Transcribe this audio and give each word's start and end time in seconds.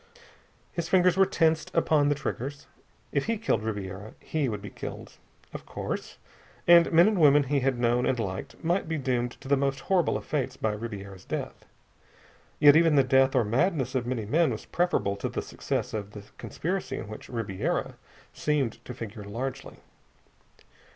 His 0.71 0.89
fingers 0.89 1.15
were 1.15 1.27
tensed 1.27 1.69
upon 1.75 2.09
the 2.09 2.15
triggers. 2.15 2.65
If 3.11 3.25
he 3.25 3.37
killed 3.37 3.61
Ribiera, 3.61 4.15
he 4.19 4.49
would 4.49 4.59
be 4.59 4.71
killed. 4.71 5.17
Of 5.53 5.67
course. 5.67 6.17
And 6.67 6.91
men 6.91 7.07
and 7.07 7.19
women 7.21 7.43
he 7.43 7.59
had 7.59 7.77
known 7.77 8.07
and 8.07 8.17
liked 8.19 8.63
might 8.63 8.87
be 8.89 8.97
doomed 8.97 9.33
to 9.41 9.47
the 9.47 9.55
most 9.55 9.81
horrible 9.81 10.17
of 10.17 10.25
fates 10.25 10.57
by 10.57 10.71
Ribiera's 10.71 11.23
death. 11.23 11.65
Yet 12.57 12.75
even 12.75 12.95
the 12.95 13.03
death 13.03 13.35
or 13.35 13.43
madness 13.45 13.93
of 13.93 14.07
many 14.07 14.25
men 14.25 14.49
was 14.49 14.65
preferable 14.65 15.15
to 15.17 15.29
the 15.29 15.43
success 15.43 15.93
of 15.93 16.13
the 16.13 16.23
conspiracy 16.39 16.97
in 16.97 17.07
which 17.07 17.29
Ribiera 17.29 17.93
seemed 18.33 18.83
to 18.85 18.95
figure 18.95 19.23
largely. 19.23 19.77